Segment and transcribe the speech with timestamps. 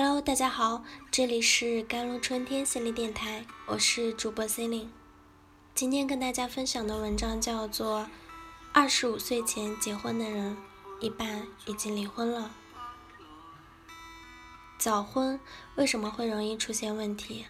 [0.00, 4.90] Hello，大家好，这里是甘露春天心理电台，我是主播 c e l i n e
[5.74, 8.02] 今天跟大家分享的文章叫做
[8.72, 10.56] 《二十五岁前结婚的人，
[11.00, 12.52] 一半已经离婚了》。
[14.78, 15.40] 早婚
[15.74, 17.46] 为什么会容易出现问题？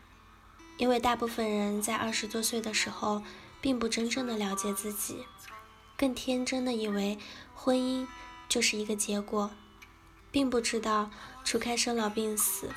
[0.78, 3.22] 因为大部分人在二十多岁的时候，
[3.60, 5.26] 并不真正的了解自己，
[5.98, 7.18] 更天真的以为
[7.54, 8.06] 婚姻
[8.48, 9.50] 就是一个结果。
[10.30, 11.10] 并不知道，
[11.44, 12.70] 除开生老病死，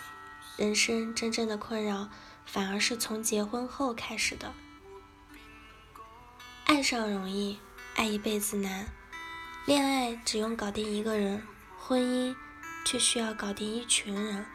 [0.58, 2.10] 人生真正的困扰
[2.46, 4.54] 反而是从结婚后开始的。
[6.66, 7.60] 爱上容易，
[7.96, 8.88] 爱一辈子难。
[9.66, 11.46] 恋爱只用搞定一个人，
[11.78, 12.36] 婚姻
[12.86, 14.46] 却需要搞定一群人。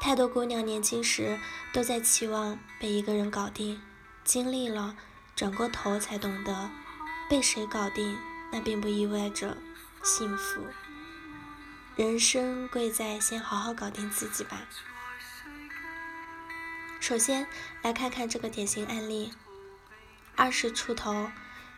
[0.00, 1.38] 太多姑娘年轻时
[1.72, 3.80] 都在期望被一个人搞定，
[4.24, 4.96] 经历了，
[5.36, 6.70] 转过头才懂得，
[7.28, 8.16] 被谁搞定，
[8.50, 9.56] 那并不意味着
[10.02, 10.60] 幸福。
[11.96, 14.62] 人生贵在先好好搞定自己吧。
[16.98, 17.46] 首先
[17.82, 19.32] 来看看这个典型案例：
[20.34, 21.30] 二十出头，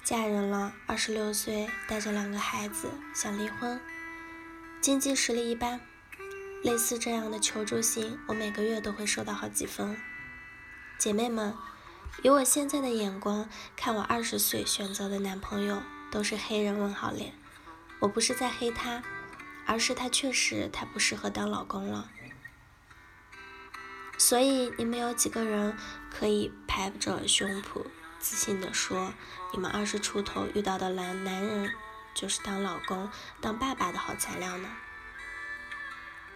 [0.03, 3.79] 嫁人了；二十六岁，带着两个孩子，想离婚，
[4.81, 5.79] 经济实力一般。
[6.63, 9.99] 类似这样的求助信，我每个月都会收到好几封。
[10.97, 11.55] 姐妹们，
[12.23, 17.35] 以我现在的眼光看，我二十岁选择的男朋友都是黑人问号脸。
[18.01, 19.03] 我不是在黑他。
[19.67, 22.09] 而是他确实太不适合当老公了，
[24.17, 25.77] 所以你们有几个人
[26.11, 27.85] 可以拍着胸脯
[28.21, 29.13] 自信的说，
[29.53, 31.73] 你们二十出头遇到的男男人
[32.15, 34.69] 就是当老公、当爸爸的好材料呢？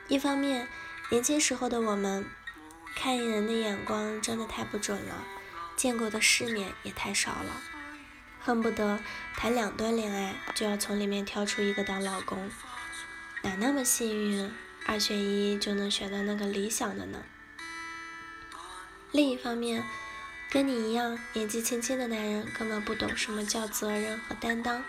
[0.09, 0.69] 一方面，
[1.11, 2.27] 年轻时候的我们
[2.97, 5.25] 看人的眼光真的太不准了，
[5.77, 7.63] 见过的世面也太少了，
[8.41, 8.99] 恨不得
[9.37, 12.51] 谈两段恋爱就要从里面挑出一个当老公。
[13.43, 14.53] 哪那么幸运，
[14.87, 17.23] 二选一就能选到那个理想的呢？
[19.13, 19.83] 另一方面，
[20.51, 24.85] 跟你一样年纪轻轻的男人根本不懂什么叫责任和担当。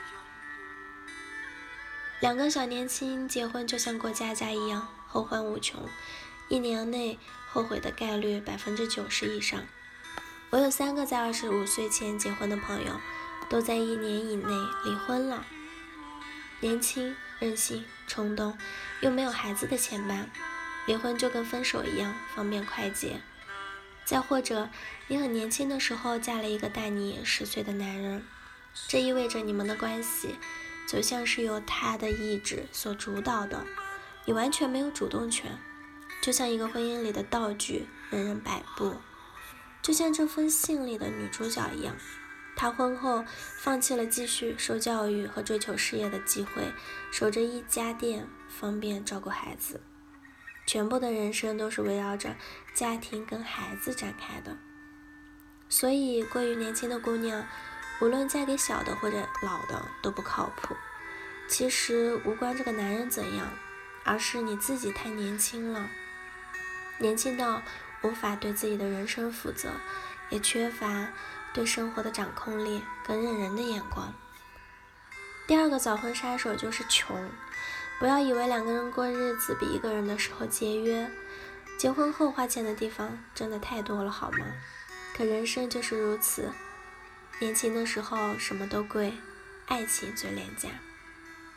[2.20, 5.88] 两个小年轻结婚就像过家家一样，后患无穷，
[6.50, 7.18] 一年内
[7.48, 9.66] 后悔的概率百分之九十以上。
[10.50, 13.00] 我有三个在二十五岁前结婚的朋友，
[13.50, 14.54] 都在一年以内
[14.84, 15.46] 离婚了。
[16.60, 17.16] 年轻。
[17.42, 18.56] 任性、冲动，
[19.02, 20.26] 又没有孩子的牵绊，
[20.86, 23.20] 离婚就跟分手一样方便快捷。
[24.06, 24.70] 再或者，
[25.08, 28.24] 你很年轻的时候嫁了一个大你十岁的男人，
[28.88, 30.36] 这意味着你们的关系
[30.88, 33.66] 就像是由他的意志所主导的，
[34.26, 35.58] 你完全没有主动权，
[36.22, 38.98] 就像一个婚姻里的道具，任人摆布，
[39.82, 41.96] 就像这封信里的女主角一样。
[42.62, 43.26] 他婚后
[43.58, 46.72] 放弃了继续受教育和追求事业的机会，
[47.12, 49.82] 守着一家店，方便照顾孩子。
[50.68, 52.36] 全部的人生都是围绕着
[52.76, 54.56] 家庭跟孩子展开的。
[55.70, 57.48] 所以，过于年轻的姑娘，
[58.00, 60.76] 无论嫁给小的或者老的都不靠谱。
[61.48, 63.48] 其实无关这个男人怎样，
[64.04, 65.90] 而是你自己太年轻了，
[67.00, 67.64] 年轻到
[68.04, 69.72] 无法对自己的人生负责，
[70.30, 71.08] 也缺乏。
[71.54, 74.14] 对生活的掌控力跟认人的眼光。
[75.48, 77.30] 第二个早婚杀手就是穷。
[78.00, 81.08] 不要以为两个人过日子比一个人的时候节约，
[81.78, 84.40] 结婚后花钱的地方真的太多了，好吗？
[85.16, 86.52] 可人生就是如此，
[87.38, 89.14] 年轻的时候什么都贵，
[89.68, 90.70] 爱情最廉价。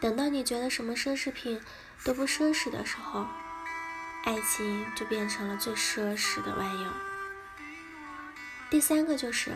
[0.01, 1.59] 等到你觉得什么奢侈品
[2.05, 3.27] 都不奢侈的时候，
[4.25, 6.93] 爱情就变成了最奢侈的玩意儿。
[8.69, 9.53] 第三个就是。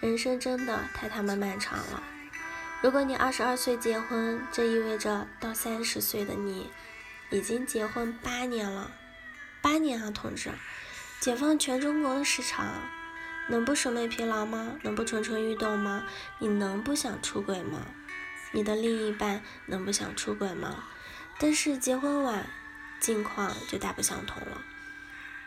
[0.00, 2.02] 人生真的太他妈漫长了。
[2.80, 6.70] 如果你二十二岁结婚，这意味着到三十岁的你
[7.30, 8.92] 已经结婚八年了。
[9.60, 10.50] 八年啊，同志！
[11.18, 12.64] 解放全中国的市场，
[13.48, 14.76] 能不审美疲劳吗？
[14.82, 16.04] 能不蠢蠢欲动吗？
[16.38, 17.80] 你能不想出轨吗？
[18.52, 20.84] 你的另一半能不想出轨吗？
[21.40, 22.46] 但是结婚晚，
[23.00, 24.62] 境况就大不相同了。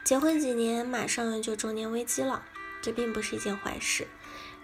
[0.03, 2.43] 结婚几年，马上就中年危机了。
[2.81, 4.07] 这并不是一件坏事。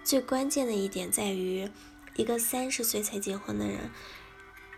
[0.02, 1.68] 最关键的一点在于，
[2.16, 3.90] 一个三十岁才结婚的人，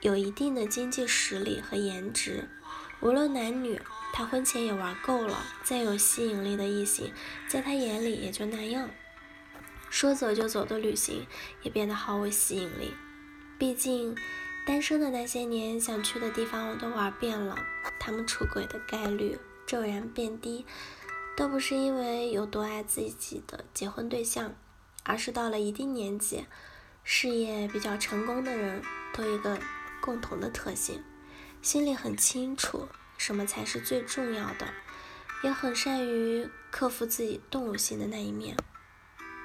[0.01, 2.49] 有一定的经济实力和颜值，
[3.01, 3.81] 无论男女，
[4.13, 7.13] 他婚前也玩够了，再有吸引力的异性，
[7.49, 8.91] 在他眼里也就那样。
[9.89, 11.27] 说走就走的旅行
[11.63, 12.95] 也变得毫无吸引力。
[13.59, 14.17] 毕竟，
[14.67, 17.57] 单身的那些年想去的地方我都玩遍了，
[17.99, 20.65] 他们出轨的概率骤然变低，
[21.41, 24.55] 都不是因为有多爱自己的结婚对象。
[25.05, 26.45] 而是到了一定年纪，
[27.03, 28.83] 事业比较成功的人
[29.15, 29.59] 都有一个
[30.03, 31.03] 共同的特性，
[31.63, 34.69] 心里很清楚，什么才是最重要的，
[35.43, 38.55] 也很善于克服自己动物性的那一面。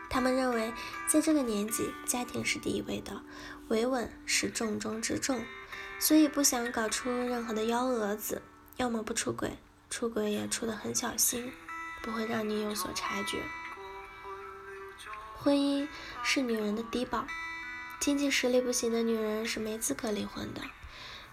[0.09, 0.73] 他们认为，
[1.07, 3.21] 在这个年纪，家庭是第一位的，
[3.69, 5.41] 维稳是重中之重，
[5.97, 8.41] 所以不想搞出任何的幺蛾子。
[8.75, 9.57] 要么不出轨，
[9.89, 11.53] 出轨也出得很小心，
[12.05, 13.39] 不会让你有所察觉。
[15.33, 15.87] 婚姻
[16.23, 17.25] 是女人的低保，
[17.99, 20.61] 经济实力不行的女人是没资格离婚的。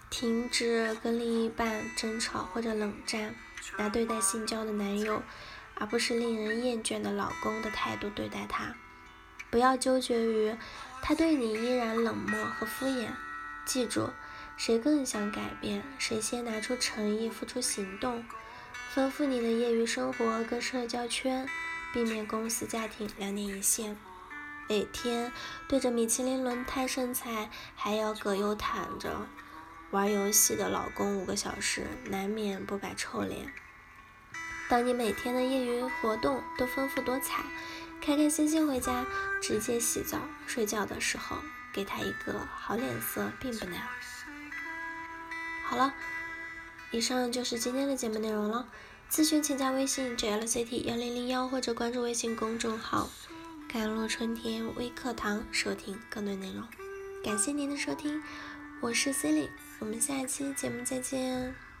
[0.09, 3.35] 停止跟另一半争吵或者冷战，
[3.77, 5.21] 拿对待性交的男友，
[5.75, 8.75] 而不是令人厌倦的老公的态度对待他。
[9.49, 10.55] 不要纠结于
[11.01, 13.09] 他对你依然冷漠和敷衍。
[13.65, 14.09] 记住，
[14.57, 18.25] 谁更想改变，谁先拿出诚意付出行动。
[18.93, 21.47] 丰富你的业余生活跟社交圈。
[21.91, 23.95] 避免公司家庭两点一线，
[24.67, 25.31] 每天
[25.67, 29.27] 对着米其林轮胎身材还要葛优躺着
[29.91, 33.53] 玩游戏的老公五个小时，难免不摆臭脸。
[34.67, 37.43] 当你每天的业余活动都丰富多彩，
[38.01, 39.05] 开开心心回家，
[39.39, 40.17] 直接洗澡
[40.47, 41.37] 睡觉的时候，
[41.71, 43.79] 给他一个好脸色并不难。
[45.63, 45.93] 好了，
[46.93, 48.69] 以上就是今天的节目内容了。
[49.11, 53.09] 咨询请加微信 jlct 幺零零幺或者关注微信公众号
[53.67, 56.63] “甘露春天微课堂”收听更多内容。
[57.23, 58.21] 感谢您的收听，
[58.79, 59.49] 我是 Cilly，
[59.79, 61.72] 我们下一期节目再见。